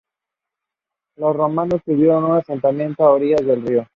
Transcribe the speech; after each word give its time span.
Los 1.15 1.35
romanos 1.35 1.81
tuvieron 1.85 2.23
un 2.23 2.31
asentamiento 2.37 3.03
a 3.03 3.11
orillas 3.11 3.45
del 3.45 3.61
río. 3.63 3.87